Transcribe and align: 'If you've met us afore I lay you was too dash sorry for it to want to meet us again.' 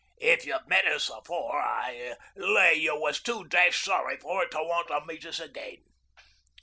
'If 0.19 0.45
you've 0.47 0.65
met 0.67 0.87
us 0.87 1.11
afore 1.11 1.61
I 1.61 2.15
lay 2.35 2.73
you 2.73 2.99
was 2.99 3.21
too 3.21 3.43
dash 3.43 3.83
sorry 3.83 4.17
for 4.17 4.41
it 4.43 4.49
to 4.49 4.57
want 4.57 4.87
to 4.87 5.05
meet 5.05 5.27
us 5.27 5.39
again.' 5.39 5.83